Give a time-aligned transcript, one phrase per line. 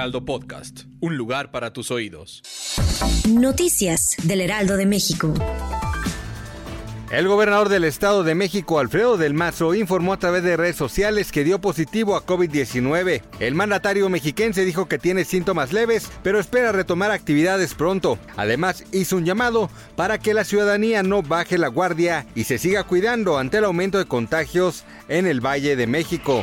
[0.00, 2.42] Heraldo Podcast, un lugar para tus oídos.
[3.28, 5.34] Noticias del Heraldo de México.
[7.10, 11.30] El gobernador del Estado de México, Alfredo del Mazo, informó a través de redes sociales
[11.30, 13.20] que dio positivo a COVID-19.
[13.40, 18.18] El mandatario mexiquense dijo que tiene síntomas leves, pero espera retomar actividades pronto.
[18.38, 22.84] Además, hizo un llamado para que la ciudadanía no baje la guardia y se siga
[22.84, 26.42] cuidando ante el aumento de contagios en el Valle de México.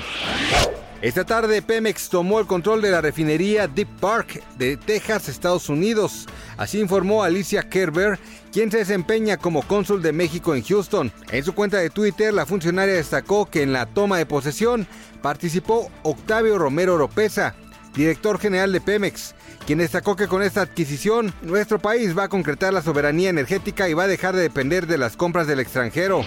[0.99, 6.25] Esta tarde Pemex tomó el control de la refinería Deep Park de Texas, Estados Unidos.
[6.57, 8.17] Así informó Alicia Kerber,
[8.51, 11.11] quien se desempeña como cónsul de México en Houston.
[11.31, 14.87] En su cuenta de Twitter, la funcionaria destacó que en la toma de posesión
[15.21, 17.53] participó Octavio Romero Oropesa,
[17.95, 19.35] director general de Pemex,
[19.67, 23.93] quien destacó que con esta adquisición nuestro país va a concretar la soberanía energética y
[23.93, 26.25] va a dejar de depender de las compras del extranjero.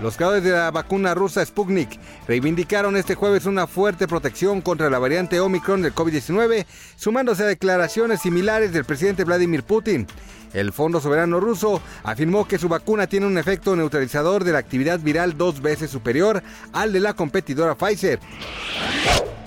[0.00, 5.00] Los creadores de la vacuna rusa Sputnik reivindicaron este jueves una fuerte protección contra la
[5.00, 10.06] variante Omicron del COVID-19, sumándose a declaraciones similares del presidente Vladimir Putin.
[10.54, 15.00] El Fondo Soberano Ruso afirmó que su vacuna tiene un efecto neutralizador de la actividad
[15.00, 18.20] viral dos veces superior al de la competidora Pfizer.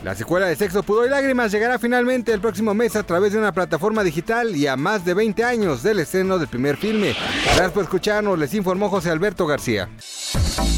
[0.04, 3.38] La secuela de Sexo, Pudor y Lágrimas llegará finalmente el próximo mes a través de
[3.38, 7.16] una plataforma digital y a más de 20 años del estreno del primer filme.
[7.46, 9.90] Gracias por escucharnos, les informó José Alberto García.